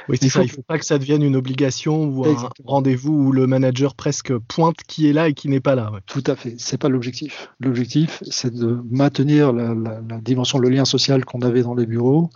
Oui, 0.07 0.19
il 0.21 0.29
faut... 0.29 0.47
faut 0.47 0.61
pas 0.61 0.77
que 0.77 0.85
ça 0.85 0.99
devienne 0.99 1.23
une 1.23 1.35
obligation 1.35 2.03
ou 2.03 2.23
un 2.27 2.49
rendez-vous 2.63 3.11
où 3.11 3.31
le 3.31 3.47
manager 3.47 3.95
presque 3.95 4.37
pointe 4.37 4.83
qui 4.87 5.09
est 5.09 5.13
là 5.13 5.29
et 5.29 5.33
qui 5.33 5.49
n'est 5.49 5.61
pas 5.61 5.73
là. 5.73 5.91
Tout 6.05 6.23
à 6.27 6.35
fait, 6.35 6.53
c'est 6.59 6.77
pas 6.77 6.89
l'objectif. 6.89 7.49
L'objectif, 7.59 8.21
c'est 8.29 8.53
de 8.53 8.83
maintenir 8.91 9.51
la, 9.51 10.19
dimension, 10.21 10.59
le 10.59 10.69
lien 10.69 10.85
social 10.85 11.25
qu'on 11.25 11.41
avait 11.41 11.63
dans 11.63 11.73
les 11.73 11.87
bureaux 11.87 12.29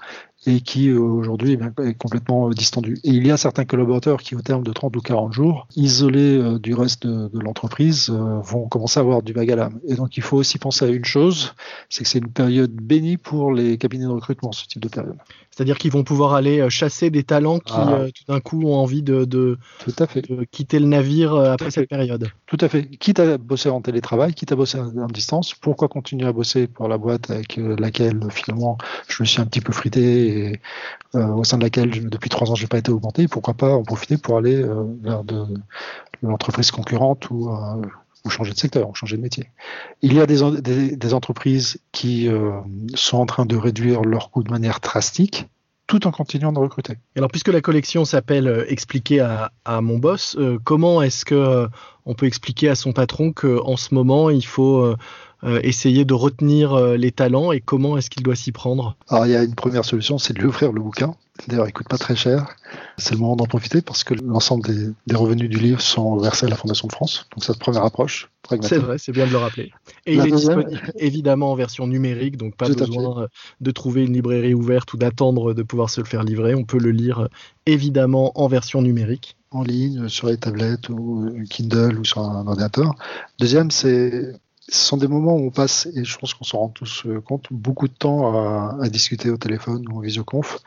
et 0.48 0.62
qui 0.62 0.90
euh, 0.90 1.00
aujourd'hui 1.00 1.58
eh 1.60 1.90
est 1.90 1.94
complètement 1.96 2.50
euh, 2.50 2.54
distendu. 2.54 2.98
Et 3.04 3.10
il 3.10 3.26
y 3.26 3.32
a 3.32 3.38
certains 3.38 3.66
collaborateurs 3.66 4.22
qui, 4.22 4.36
au 4.36 4.42
terme 4.42 4.64
de 4.64 4.72
30 4.72 4.96
ou 4.96 5.02
40 5.02 5.34
jours, 5.34 5.68
isolés 5.76 6.38
euh, 6.38 6.60
du 6.60 6.74
reste 6.74 7.08
de, 7.08 7.40
l'entreprise, 7.40 8.10
vont 8.10 8.68
commencer 8.68 9.00
à 9.00 9.04
avoir 9.04 9.22
du 9.22 9.34
vague 9.34 9.52
à 9.52 9.56
l'âme. 9.56 9.80
Et 9.88 9.96
donc 9.96 10.18
il 10.18 10.24
faut 10.24 10.38
aussi 10.38 10.58
penser 10.58 10.86
à 10.86 10.88
une 10.88 11.06
chose, 11.06 11.54
c'est 11.90 12.04
que 12.04 12.10
c'est 12.10 12.20
une 12.20 12.32
période 12.32 12.72
bénie 12.72 13.18
pour 13.18 13.54
les 13.54 13.78
cabinets 13.78 14.06
de 14.06 14.12
recrutement, 14.12 14.52
ce 14.52 14.66
type 14.66 14.82
de 14.82 14.88
période. 14.88 15.18
C'est-à-dire 15.52 15.78
qu'ils 15.78 15.92
vont 15.92 16.04
pouvoir 16.04 16.34
aller 16.34 16.70
chasser 16.70 17.10
des 17.10 17.24
talents 17.24 17.60
qui 17.60 17.74
ah. 17.76 18.06
tout 18.14 18.34
d'un 18.34 18.40
coup 18.42 18.64
ont 18.64 18.76
envie 18.76 19.04
de, 19.04 19.26
de, 19.26 19.58
tout 19.80 19.94
à 20.00 20.08
fait. 20.08 20.24
quitter 20.52 20.80
le 20.80 20.88
navire 20.88 21.36
après 21.36 21.72
cette 21.72 21.90
période. 21.90 22.30
Tout 22.46 22.58
à 22.60 22.68
fait. 22.68 22.86
Quitte 22.86 23.20
à 23.20 23.38
bosser 23.38 23.70
en 23.70 23.82
télétravail, 23.82 24.34
quitte 24.34 24.52
à 24.52 24.56
bosser 24.56 24.80
en 24.80 25.08
distance, 25.08 25.54
pourquoi 25.54 25.88
continuer 25.88 26.28
à 26.28 26.34
bosser 26.34 26.68
pour 26.68 26.88
la 26.88 26.98
boîte 26.98 27.30
avec 27.30 27.58
laquelle 27.58 28.20
finalement 28.32 28.78
je 29.08 29.24
me 29.24 29.26
suis 29.26 29.42
un 29.42 29.46
petit 29.46 29.62
peu 29.62 29.72
frité 29.72 30.35
euh, 30.36 31.28
au 31.28 31.44
sein 31.44 31.58
de 31.58 31.64
laquelle 31.64 32.10
depuis 32.10 32.30
trois 32.30 32.52
ans 32.52 32.56
je 32.56 32.64
n'ai 32.64 32.68
pas 32.68 32.78
été 32.78 32.92
augmenté, 32.92 33.28
pourquoi 33.28 33.54
pas 33.54 33.74
en 33.74 33.84
profiter 33.84 34.18
pour 34.18 34.38
aller 34.38 34.56
euh, 34.56 34.84
vers 35.02 35.24
de, 35.24 35.46
l'entreprise 36.22 36.72
concurrente 36.72 37.30
ou, 37.30 37.50
euh, 37.50 37.82
ou, 38.26 38.30
changer 38.30 38.52
de 38.52 38.58
secteur, 38.58 38.90
ou 38.90 38.96
changer 38.96 39.18
de 39.18 39.22
métier. 39.22 39.50
Il 40.02 40.14
y 40.14 40.20
a 40.20 40.26
des, 40.26 41.14
entreprises 41.14 41.80
qui 41.92 42.30
sont 42.96 43.18
en 43.18 43.26
train 43.26 43.46
de 43.46 43.56
réduire 43.56 44.02
leurs 44.02 44.32
coûts 44.32 44.44
de 44.44 44.52
manière 44.52 44.80
drastique 44.80 45.48
tout 45.88 46.08
en 46.08 46.12
continuant 46.12 46.52
de 46.52 46.58
recruter. 46.58 46.96
Alors, 47.16 47.30
puisque 47.30 47.50
la 47.50 47.62
collection 47.62 48.06
s'appelle 48.06 48.66
Expliquer 48.68 49.20
à, 49.20 49.52
à, 49.66 49.82
mon 49.82 50.00
boss, 50.00 50.36
comment 50.64 51.04
est-ce 51.04 51.26
que 51.26 51.68
on 52.08 52.16
peut 52.16 52.26
expliquer 52.26 52.70
à 52.70 52.76
son 52.76 52.92
patron 52.92 53.32
qu'en 53.32 53.78
ce 53.78 53.94
moment 53.94 54.32
il 54.32 54.46
faut 54.46 54.96
essayer 55.64 56.06
de 56.06 56.14
retenir 56.14 56.74
euh, 56.74 56.98
les 56.98 57.12
talents 57.12 57.52
et 57.52 57.62
comment 57.62 57.98
est-ce 57.98 58.10
qu'il 58.10 58.24
doit 58.24 58.36
s'y 58.36 58.52
prendre? 58.52 58.96
Alors 59.10 59.26
il 59.26 59.32
y 59.32 59.36
a 59.36 59.44
une 59.44 59.56
première 59.56 59.86
solution, 59.86 60.18
c'est 60.18 60.34
de 60.34 60.40
lui 60.40 60.48
offrir 60.48 60.72
le 60.72 60.82
bouquin. 60.82 61.16
D'ailleurs, 61.48 61.68
il 61.68 61.74
coûte 61.74 61.90
pas 61.90 61.98
très 61.98 62.16
cher. 62.16 62.48
C'est 62.98 63.14
le 63.14 63.20
moment 63.20 63.36
d'en 63.36 63.46
profiter 63.46 63.82
parce 63.82 64.06
que 64.06 64.14
l'ensemble 64.14 64.64
des, 65.06 65.16
revenus 65.16 65.50
du 65.50 65.58
livre 65.58 65.82
sont 65.82 66.16
versés 66.18 66.46
à 66.46 66.50
la 66.50 66.56
Fondation 66.56 66.88
de 66.88 66.94
France. 66.94 67.28
Donc, 67.36 67.44
cette 67.44 67.60
première 67.60 67.84
approche. 67.84 68.32
C'est 68.62 68.78
vrai, 68.78 68.98
c'est 68.98 69.12
bien 69.12 69.28
de 69.28 69.32
le 69.32 69.38
rappeler. 69.38 69.72
Et 70.06 70.14
il 70.14 70.26
est 70.26 70.32
disponible 70.32 70.94
évidemment 70.98 71.52
en 71.52 71.56
version 71.56 71.88
numérique, 71.88 72.38
donc 72.38 72.56
pas 72.56 72.70
besoin 72.70 73.24
euh, 73.24 73.28
de 73.60 73.72
trouver 73.72 74.06
une 74.06 74.14
librairie 74.14 74.54
ouverte 74.54 74.94
ou 74.94 74.98
d'attendre 74.98 75.54
de 75.54 75.64
pouvoir 75.64 75.90
se 75.90 76.00
le 76.00 76.06
faire 76.06 76.24
livrer. 76.24 76.56
On 76.56 76.64
peut 76.64 76.80
le 76.80 76.92
lire 76.92 77.28
évidemment 77.66 78.32
en 78.40 78.48
version 78.48 78.82
numérique. 78.82 79.36
En 79.52 79.64
ligne, 79.64 80.10
sur 80.10 80.28
les 80.28 80.38
tablettes 80.38 80.90
ou 80.90 81.32
Kindle 81.50 81.98
ou 82.00 82.04
sur 82.04 82.20
un 82.20 82.46
ordinateur. 82.46 82.94
Deuxième, 83.40 83.72
c'est 83.72 84.34
ce 84.68 84.88
sont 84.88 84.98
des 84.98 85.08
moments 85.08 85.36
où 85.36 85.46
on 85.48 85.52
passe, 85.52 85.88
et 85.94 86.04
je 86.04 86.18
pense 86.18 86.34
qu'on 86.34 86.44
s'en 86.44 86.60
rend 86.60 86.70
tous 86.70 87.04
euh, 87.06 87.22
compte, 87.22 87.48
beaucoup 87.52 87.88
de 87.88 87.94
temps 87.94 88.80
à, 88.80 88.90
discuter 88.90 89.30
au 89.30 89.38
téléphone 89.38 89.86
ou 89.90 89.98
en 89.98 90.00
visioconf. 90.00 90.60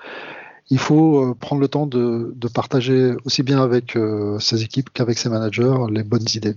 Il 0.71 0.79
faut 0.79 1.25
euh, 1.25 1.35
prendre 1.35 1.61
le 1.61 1.69
temps 1.69 1.87
de, 1.87 2.35
partager 2.55 3.15
aussi 3.25 3.43
bien 3.43 3.61
avec 3.61 3.97
euh, 3.97 4.39
ses 4.39 4.63
équipes 4.63 4.91
qu'avec 4.91 5.19
ses 5.19 5.29
managers 5.29 5.77
les 5.91 6.05
bonnes 6.05 6.27
idées. 6.35 6.55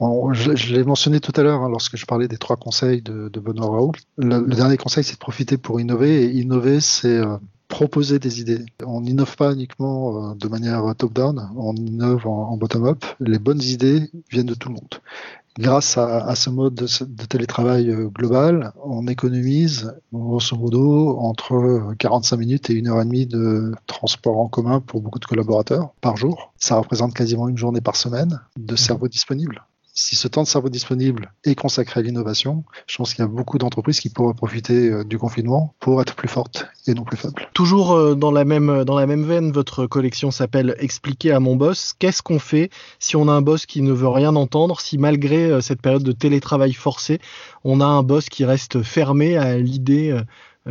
je, 0.00 0.74
l'ai 0.74 0.84
mentionné 0.84 1.20
tout 1.20 1.32
à 1.36 1.42
l'heure 1.42 1.62
hein, 1.62 1.68
lorsque 1.68 1.96
je 1.96 2.06
parlais 2.06 2.28
des 2.28 2.38
trois 2.38 2.56
conseils 2.56 3.02
de, 3.02 3.28
Benoît 3.40 3.70
Raoult. 3.70 3.92
Le, 4.16 4.40
dernier 4.54 4.76
conseil, 4.76 5.02
c'est 5.02 5.14
de 5.14 5.18
profiter 5.18 5.56
pour 5.56 5.80
innover. 5.80 6.24
Et 6.24 6.30
innover, 6.30 6.80
c'est 6.80 7.20
proposer 7.66 8.18
des 8.18 8.40
idées. 8.40 8.64
On 8.86 9.00
n'innove 9.00 9.36
pas 9.36 9.52
uniquement 9.52 10.34
de 10.34 10.48
manière 10.48 10.94
top-down, 10.96 11.50
on 11.56 11.74
innove 11.74 12.26
en 12.26 12.56
bottom-up. 12.56 13.04
Les 13.20 13.38
bonnes 13.38 13.62
idées 13.62 14.10
viennent 14.30 14.46
de 14.46 14.54
tout 14.54 14.68
le 14.68 14.74
monde 14.76 14.94
grâce 15.58 15.98
à, 15.98 16.34
ce 16.34 16.50
mode 16.50 16.74
de, 16.74 17.24
télétravail 17.26 17.90
euh, 17.90 18.08
global, 18.08 18.72
on 18.84 19.06
économise 19.08 19.92
grosso 20.12 20.56
modo 20.56 21.18
entre 21.18 21.94
45 21.98 22.36
minutes 22.36 22.70
et 22.70 22.74
une 22.74 22.88
heure 22.88 23.00
et 23.00 23.04
demie 23.04 23.26
de 23.26 23.74
transport 23.86 24.38
en 24.38 24.48
commun 24.48 24.80
pour 24.80 25.00
beaucoup 25.00 25.18
de 25.18 25.26
collaborateurs 25.26 25.90
par 26.00 26.16
jour. 26.16 26.52
Ça 26.58 26.76
représente 26.76 27.12
quasiment 27.12 27.48
une 27.48 27.58
journée 27.58 27.80
par 27.80 27.96
semaine 27.96 28.40
de 28.56 28.76
cerveau 28.76 29.08
disponible 29.08 29.64
si 29.98 30.14
ce 30.14 30.28
temps 30.28 30.44
de 30.44 30.48
cerveau 30.48 30.68
disponible 30.68 31.32
est 31.44 31.56
consacré 31.56 31.98
à 32.00 32.02
l'innovation, 32.04 32.62
je 32.86 32.96
pense 32.96 33.14
qu'il 33.14 33.24
y 33.24 33.26
a 33.26 33.28
beaucoup 33.28 33.58
d'entreprises 33.58 33.98
qui 33.98 34.10
pourraient 34.10 34.32
profiter 34.34 34.90
euh, 34.90 35.04
du 35.04 35.18
confinement 35.18 35.74
pour 35.80 36.00
être 36.00 36.14
plus 36.14 36.28
fortes 36.28 36.66
et 36.86 36.94
non 36.94 37.02
plus 37.02 37.16
faibles. 37.16 37.48
Toujours 37.52 37.92
euh, 37.92 38.14
dans 38.14 38.30
la 38.30 38.44
même, 38.44 38.84
dans 38.84 38.96
la 38.96 39.06
même 39.06 39.24
veine, 39.24 39.50
votre 39.50 39.86
collection 39.86 40.30
s'appelle 40.30 40.76
Expliquer 40.78 41.32
à 41.32 41.40
mon 41.40 41.56
boss. 41.56 41.94
Qu'est-ce 41.98 42.22
qu'on 42.22 42.38
fait 42.38 42.70
si 43.00 43.16
on 43.16 43.28
a 43.28 43.32
un 43.32 43.42
boss 43.42 43.66
qui 43.66 43.82
ne 43.82 43.92
veut 43.92 44.08
rien 44.08 44.36
entendre, 44.36 44.80
si 44.80 44.98
malgré 44.98 45.50
euh, 45.50 45.60
cette 45.60 45.82
période 45.82 46.04
de 46.04 46.12
télétravail 46.12 46.72
forcé, 46.72 47.20
on 47.64 47.80
a 47.80 47.86
un 47.86 48.04
boss 48.04 48.28
qui 48.28 48.44
reste 48.44 48.82
fermé 48.82 49.36
à 49.36 49.58
l'idée 49.58 50.10
euh, 50.10 50.22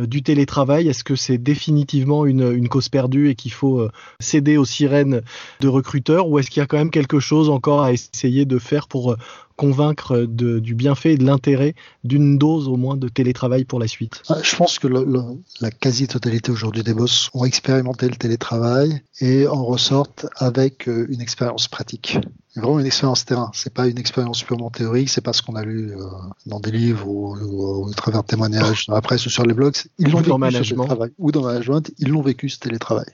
du 0.06 0.22
télétravail. 0.22 0.88
Est-ce 0.88 1.04
que 1.04 1.16
c'est 1.16 1.38
définitivement 1.38 2.26
une, 2.26 2.68
cause 2.68 2.88
perdue 2.88 3.30
et 3.30 3.34
qu'il 3.34 3.52
faut 3.52 3.80
euh, 3.80 3.90
céder 4.20 4.56
aux 4.56 4.64
sirènes 4.64 5.22
de 5.60 5.68
recruteurs 5.68 6.28
ou 6.28 6.38
est-ce 6.38 6.50
qu'il 6.50 6.60
y 6.60 6.64
a 6.64 6.66
quand 6.66 6.76
même 6.76 6.90
quelque 6.90 7.20
chose 7.20 7.48
encore 7.48 7.82
à 7.82 7.92
essayer 7.92 8.44
de 8.44 8.58
faire 8.58 8.88
pour 8.88 9.12
euh, 9.12 9.16
convaincre 9.56 10.20
du 10.20 10.74
bienfait 10.76 11.14
et 11.14 11.16
de 11.16 11.24
l'intérêt 11.24 11.74
d'une 12.04 12.38
dose 12.38 12.68
au 12.68 12.76
moins 12.76 12.96
de 12.96 13.08
télétravail 13.08 13.64
pour 13.64 13.80
la 13.80 13.88
suite? 13.88 14.22
Ah, 14.28 14.36
Je 14.40 14.54
pense 14.54 14.78
que 14.78 14.86
la 14.86 15.70
quasi-totalité 15.72 16.52
aujourd'hui 16.52 16.84
des 16.84 16.94
boss 16.94 17.28
ont 17.34 17.44
expérimenté 17.44 18.08
le 18.08 18.14
télétravail 18.14 19.02
et 19.20 19.48
en 19.48 19.64
ressortent 19.64 20.26
avec 20.36 20.86
une 20.86 21.20
expérience 21.20 21.66
pratique 21.66 22.18
vraiment 22.60 22.80
une 22.80 22.86
expérience 22.86 23.24
terrain. 23.24 23.50
C'est 23.54 23.72
pas 23.72 23.86
une 23.86 23.98
expérience 23.98 24.42
purement 24.42 24.70
théorique. 24.70 25.08
C'est 25.08 25.20
pas 25.20 25.32
ce 25.32 25.42
qu'on 25.42 25.56
a 25.56 25.64
lu 25.64 25.92
euh, 25.92 26.04
dans 26.46 26.60
des 26.60 26.70
livres 26.70 27.08
ou, 27.08 27.36
ou, 27.36 27.90
travers 27.94 28.22
de 28.22 28.26
témoignages 28.26 28.86
dans 28.88 28.94
la 28.94 29.00
presse 29.00 29.26
ou 29.26 29.30
sur 29.30 29.44
les 29.44 29.54
blogs. 29.54 29.76
Ils 29.98 30.10
l'ont 30.10 30.18
vécu 30.18 30.30
dans 30.30 30.38
management. 30.38 30.86
Travail, 30.86 31.10
ou 31.18 31.32
dans 31.32 31.42
management. 31.42 31.90
Ils 31.98 32.08
l'ont 32.08 32.22
vécu 32.22 32.48
ce 32.48 32.58
télétravail. 32.58 33.06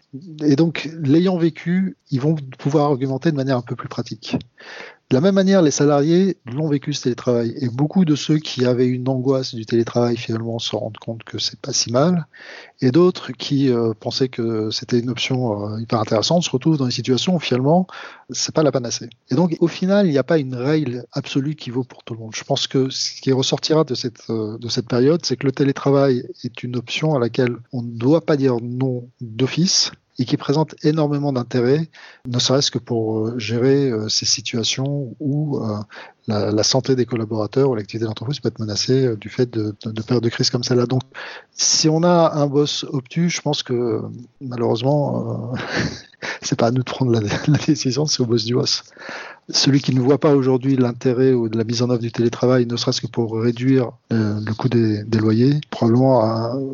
Et 0.43 0.57
donc, 0.57 0.89
l'ayant 1.03 1.37
vécu, 1.37 1.97
ils 2.11 2.21
vont 2.21 2.37
pouvoir 2.59 2.91
argumenter 2.91 3.31
de 3.31 3.37
manière 3.37 3.57
un 3.57 3.63
peu 3.63 3.77
plus 3.77 3.89
pratique. 3.89 4.37
De 5.11 5.17
la 5.17 5.21
même 5.21 5.35
manière, 5.35 5.61
les 5.61 5.71
salariés 5.71 6.39
l'ont 6.47 6.67
vécu 6.67 6.95
ce 6.95 7.03
télétravail. 7.03 7.55
Et 7.61 7.69
beaucoup 7.69 8.07
de 8.07 8.15
ceux 8.15 8.39
qui 8.39 8.65
avaient 8.65 8.87
une 8.87 9.07
angoisse 9.09 9.55
du 9.55 9.67
télétravail 9.67 10.17
finalement 10.17 10.59
se 10.59 10.75
rendent 10.75 10.97
compte 10.97 11.25
que 11.25 11.39
c'est 11.39 11.61
pas 11.61 11.75
si 11.75 11.93
mal. 11.93 12.27
Et 12.81 12.91
d'autres 12.91 13.33
qui 13.33 13.71
euh, 13.71 13.93
pensaient 13.99 14.31
que 14.31 14.71
c'était 14.71 14.99
une 14.99 15.11
option 15.11 15.75
euh, 15.75 15.81
hyper 15.81 16.01
intéressante 16.01 16.43
se 16.43 16.51
retrouvent 16.51 16.79
dans 16.79 16.87
des 16.87 16.91
situations 16.91 17.37
où 17.37 17.39
finalement 17.39 17.87
c'est 18.31 18.55
pas 18.55 18.63
la 18.63 18.73
panacée. 18.73 19.11
Et 19.31 19.35
donc 19.35 19.55
au 19.61 19.69
final, 19.69 20.07
il 20.07 20.11
n'y 20.11 20.19
a 20.19 20.25
pas 20.25 20.39
une 20.39 20.55
règle 20.55 21.05
absolue 21.13 21.55
qui 21.55 21.69
vaut 21.69 21.85
pour 21.85 22.03
tout 22.03 22.15
le 22.15 22.21
monde. 22.21 22.35
Je 22.35 22.45
pense 22.45 22.67
que 22.67 22.89
ce 22.89 23.21
qui 23.21 23.31
ressortira 23.31 23.85
de 23.85 23.95
cette, 23.95 24.31
euh, 24.31 24.57
de 24.57 24.69
cette 24.69 24.89
période, 24.89 25.25
c'est 25.25 25.37
que 25.37 25.47
le 25.47 25.53
télétravail 25.53 26.27
est 26.45 26.63
une 26.63 26.77
option 26.77 27.15
à 27.15 27.19
laquelle 27.19 27.57
on 27.73 27.83
ne 27.83 27.93
doit 27.93 28.25
pas 28.25 28.39
dire 28.39 28.57
non 28.63 29.07
d'office 29.21 29.93
et 30.19 30.25
qui 30.25 30.37
présente 30.37 30.75
énormément 30.85 31.33
d'intérêt, 31.33 31.89
ne 32.27 32.39
serait-ce 32.39 32.71
que 32.71 32.79
pour 32.79 33.19
euh, 33.19 33.39
gérer 33.39 33.91
euh, 33.91 34.09
ces 34.09 34.27
situations 34.27 35.15
où 35.19 35.59
euh, 35.59 35.79
la, 36.29 36.63
santé 36.63 36.95
des 36.95 37.05
collaborateurs 37.05 37.69
ou 37.69 37.75
l'activité 37.75 38.05
de 38.05 38.09
l'entreprise 38.09 38.39
peut 38.41 38.49
être 38.49 38.61
menacée 38.61 39.17
du 39.17 39.29
fait 39.29 39.51
de, 39.51 39.75
de, 39.85 39.91
de 39.91 40.03
périodes 40.03 40.23
de 40.23 40.29
crise 40.29 40.51
comme 40.51 40.63
celle-là. 40.63 40.87
Donc, 40.87 41.03
si 41.53 41.89
on 41.89 42.03
a 42.03 42.33
un 42.35 42.47
boss 42.47 42.87
obtus, 42.89 43.29
je 43.29 43.41
pense 43.43 43.63
que 43.63 44.01
malheureusement, 44.41 45.53
c'est 46.43 46.59
pas 46.59 46.69
à 46.69 46.71
nous 46.71 46.83
de 46.83 46.91
prendre 46.91 47.13
la, 47.13 47.21
décision, 47.67 48.07
c'est 48.07 48.23
au 48.23 48.27
boss 48.27 48.45
du 48.45 48.55
boss. 48.55 48.85
Celui 49.51 49.83
qui 49.83 49.95
ne 49.95 50.01
voit 50.01 50.19
pas 50.19 50.35
aujourd'hui 50.35 50.77
l'intérêt 50.77 51.35
ou 51.35 51.51
de 51.51 51.59
la 51.59 51.65
mise 51.65 51.83
en 51.83 51.91
œuvre 51.91 52.01
du 52.01 52.13
télétravail, 52.13 52.65
ne 52.65 52.77
serait-ce 52.77 53.03
que 53.03 53.07
pour 53.07 53.39
réduire 53.39 53.91
le 54.11 54.53
coût 54.55 54.71
des 54.71 55.19
loyers, 55.19 55.61
probablement 55.69 56.21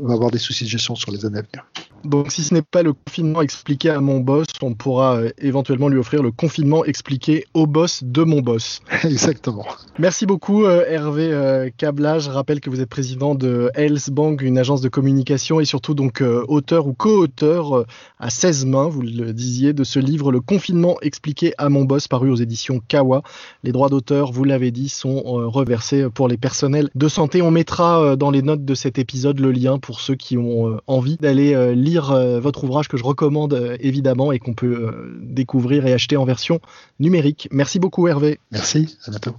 va 0.05 0.15
avoir 0.15 0.31
des 0.31 0.39
soucis 0.39 0.65
de 0.65 0.69
gestion 0.71 0.95
sur 0.95 1.11
les 1.11 1.25
années 1.25 1.39
à 1.39 1.43
venir. 1.43 1.65
Donc 2.05 2.33
si 2.33 2.43
ce 2.43 2.55
n'est 2.55 2.63
pas 2.63 2.83
le 2.83 2.95
confinement 2.95 3.43
expliqué 3.43 3.91
à 3.91 4.01
mon 4.01 4.21
boss, 4.21 4.47
on 4.63 4.75
pourra 4.75 5.17
euh, 5.17 5.31
éventuellement 5.39 5.89
lui 5.89 5.99
offrir 5.99 6.23
le 6.23 6.31
confinement 6.31 6.85
expliqué 6.85 7.45
au 7.53 7.67
boss 7.67 8.03
de 8.03 8.23
mon 8.23 8.41
boss. 8.41 8.81
Exactement. 9.05 9.67
Merci 9.99 10.25
beaucoup 10.25 10.65
euh, 10.65 10.85
Hervé 10.89 11.31
euh, 11.31 11.69
Cabla. 11.77 12.19
Je 12.19 12.31
rappelle 12.31 12.61
que 12.61 12.71
vous 12.71 12.81
êtes 12.81 12.89
président 12.89 13.35
de 13.35 13.71
Health 13.75 14.11
Bank, 14.11 14.41
une 14.41 14.57
agence 14.57 14.81
de 14.81 14.89
communication 14.89 15.61
et 15.61 15.67
surtout 15.67 15.95
donc 15.95 16.23
auteur 16.49 16.87
ou 16.87 16.95
co-auteur 16.95 17.85
à 18.19 18.31
16 18.31 18.67
mains, 18.67 18.89
vous 18.89 19.03
le 19.03 19.33
disiez, 19.33 19.73
de 19.73 19.85
ce 19.85 19.99
livre 19.99 20.33
Le 20.33 20.41
confinement 20.41 20.97
expliqué 21.03 21.53
à 21.59 21.69
mon 21.69 21.85
boss 21.85 22.09
paru 22.09 22.31
aux 22.31 22.37
éditions 22.37 22.81
Kawa. 22.89 23.23
Les 23.63 23.73
droits 23.73 23.89
d'auteur, 23.89 24.33
vous 24.33 24.45
l'avez 24.45 24.71
dit, 24.71 24.89
sont 24.89 25.23
reversés 25.23 26.09
pour 26.11 26.29
les 26.29 26.37
personnels 26.37 26.89
de 26.95 27.09
santé. 27.09 27.43
On 27.43 27.51
mettra 27.51 28.17
dans 28.17 28.31
les 28.31 28.43
notes 28.43 28.65
de 28.65 28.75
cet 28.75 28.99
épisode 28.99 29.41
le 29.41 29.53
lien 29.53 29.79
pour 29.79 30.01
ceux 30.01 30.15
qui 30.15 30.37
ont 30.37 30.79
envie 30.87 31.17
d'aller 31.17 31.75
lire 31.75 31.90
euh, 31.99 32.41
votre 32.41 32.65
ouvrage 32.65 32.89
que 32.89 32.97
je 32.97 33.05
recommande 33.05 33.55
euh, 33.55 33.77
évidemment 33.81 34.33
et 34.33 34.39
qu'on 34.39 34.55
peut 34.55 34.67
euh, 34.67 35.19
découvrir 35.23 35.87
et 35.87 35.93
acheter 35.93 36.17
en 36.17 36.25
version 36.25 36.61
numérique. 36.99 37.49
Merci 37.51 37.79
beaucoup 37.79 38.09
Hervé. 38.09 38.39
Merci, 38.51 38.99
à 39.07 39.11
bientôt. 39.11 39.35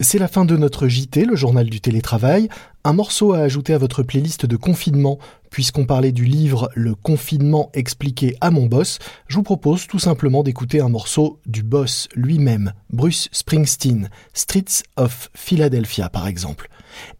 C'est 0.00 0.20
la 0.20 0.28
fin 0.28 0.44
de 0.44 0.56
notre 0.56 0.86
JT, 0.86 1.24
le 1.24 1.34
journal 1.34 1.68
du 1.68 1.80
télétravail. 1.80 2.48
Un 2.84 2.92
morceau 2.92 3.32
à 3.32 3.38
ajouter 3.38 3.74
à 3.74 3.78
votre 3.78 4.04
playlist 4.04 4.46
de 4.46 4.56
confinement. 4.56 5.18
Puisqu'on 5.50 5.86
parlait 5.86 6.12
du 6.12 6.24
livre 6.24 6.70
Le 6.76 6.94
confinement 6.94 7.70
expliqué 7.74 8.36
à 8.40 8.52
mon 8.52 8.66
boss, 8.66 9.00
je 9.26 9.34
vous 9.34 9.42
propose 9.42 9.88
tout 9.88 9.98
simplement 9.98 10.44
d'écouter 10.44 10.80
un 10.80 10.88
morceau 10.88 11.40
du 11.46 11.64
boss 11.64 12.06
lui-même, 12.14 12.74
Bruce 12.90 13.28
Springsteen, 13.32 14.08
Streets 14.34 14.84
of 14.96 15.30
Philadelphia 15.34 16.08
par 16.08 16.28
exemple. 16.28 16.68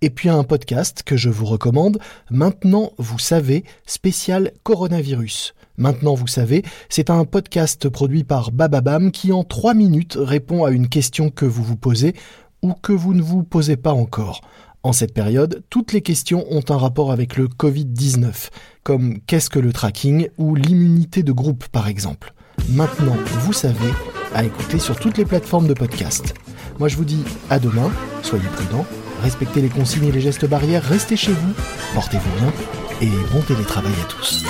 Et 0.00 0.10
puis 0.10 0.28
un 0.28 0.44
podcast 0.44 1.02
que 1.04 1.16
je 1.16 1.30
vous 1.30 1.46
recommande, 1.46 1.98
Maintenant 2.30 2.92
vous 2.96 3.18
savez, 3.18 3.64
spécial 3.86 4.52
coronavirus. 4.62 5.54
Maintenant 5.78 6.14
vous 6.14 6.28
savez, 6.28 6.64
c'est 6.88 7.10
un 7.10 7.24
podcast 7.24 7.88
produit 7.88 8.22
par 8.22 8.52
Bababam 8.52 9.10
qui 9.10 9.32
en 9.32 9.42
trois 9.42 9.74
minutes 9.74 10.16
répond 10.16 10.64
à 10.64 10.70
une 10.70 10.88
question 10.88 11.30
que 11.30 11.44
vous 11.44 11.64
vous 11.64 11.76
posez 11.76 12.14
ou 12.62 12.72
que 12.74 12.92
vous 12.92 13.14
ne 13.14 13.22
vous 13.22 13.42
posez 13.42 13.76
pas 13.76 13.92
encore. 13.92 14.42
En 14.82 14.92
cette 14.92 15.12
période, 15.12 15.64
toutes 15.70 15.92
les 15.92 16.02
questions 16.02 16.44
ont 16.50 16.62
un 16.68 16.76
rapport 16.76 17.10
avec 17.10 17.36
le 17.36 17.48
Covid-19, 17.48 18.48
comme 18.84 19.18
qu'est-ce 19.26 19.50
que 19.50 19.58
le 19.58 19.72
tracking 19.72 20.28
ou 20.38 20.54
l'immunité 20.54 21.22
de 21.22 21.32
groupe 21.32 21.66
par 21.68 21.88
exemple. 21.88 22.32
Maintenant, 22.70 23.16
vous 23.42 23.52
savez, 23.52 23.92
à 24.34 24.44
écouter 24.44 24.78
sur 24.78 24.96
toutes 24.96 25.18
les 25.18 25.24
plateformes 25.24 25.66
de 25.66 25.74
podcast. 25.74 26.34
Moi 26.78 26.88
je 26.88 26.96
vous 26.96 27.04
dis 27.04 27.24
à 27.50 27.58
demain, 27.58 27.90
soyez 28.22 28.48
prudents, 28.54 28.86
respectez 29.22 29.60
les 29.60 29.68
consignes 29.68 30.08
et 30.08 30.12
les 30.12 30.20
gestes 30.20 30.48
barrières, 30.48 30.84
restez 30.84 31.16
chez 31.16 31.32
vous, 31.32 31.52
portez-vous 31.94 32.38
bien 32.38 32.52
et 33.00 33.10
bon 33.32 33.40
télétravail 33.42 33.92
à 33.92 34.04
tous. 34.04 34.44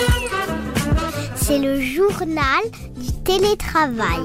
C'est 1.37 1.59
le 1.59 1.81
journal 1.81 2.63
du 2.97 3.13
télétravail. 3.25 4.21